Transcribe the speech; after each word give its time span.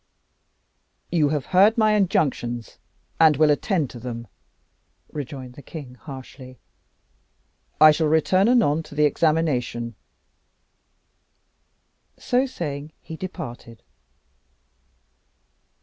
"You 1.11 1.29
have 1.29 1.45
heard 1.53 1.77
my 1.77 1.91
injunctions, 1.93 2.79
and 3.19 3.37
will 3.37 3.51
attend 3.51 3.91
to 3.91 3.99
them," 3.99 4.27
rejoined 5.13 5.53
the 5.53 5.61
king 5.61 5.93
harshly. 5.93 6.57
"I 7.79 7.91
shall 7.91 8.07
return 8.07 8.47
anon 8.49 8.81
to 8.85 8.95
the 8.95 9.05
examination." 9.05 9.93
So 12.17 12.47
saying, 12.47 12.93
he 12.99 13.15
departed. 13.15 13.83